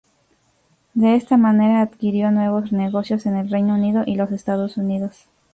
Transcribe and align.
De 0.95 1.13
esta 1.15 1.37
manera, 1.37 1.81
adquirió 1.81 2.31
nuevos 2.31 2.71
negocios 2.71 3.27
en 3.27 3.37
el 3.37 3.51
Reino 3.51 3.75
Unido 3.75 4.01
y 4.03 4.15
los 4.15 4.31
Estados 4.31 4.77
Unidos. 4.77 5.25